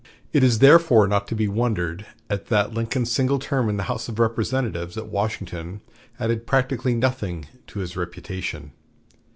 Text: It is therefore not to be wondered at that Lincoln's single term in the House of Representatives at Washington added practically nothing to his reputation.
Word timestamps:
It 0.33 0.43
is 0.43 0.57
therefore 0.57 1.05
not 1.07 1.27
to 1.27 1.35
be 1.35 1.47
wondered 1.47 2.07
at 2.27 2.47
that 2.47 2.73
Lincoln's 2.73 3.11
single 3.11 3.37
term 3.37 3.69
in 3.69 3.77
the 3.77 3.83
House 3.83 4.09
of 4.09 4.17
Representatives 4.17 4.97
at 4.97 5.05
Washington 5.09 5.81
added 6.19 6.47
practically 6.47 6.95
nothing 6.95 7.45
to 7.67 7.77
his 7.77 7.95
reputation. 7.95 8.71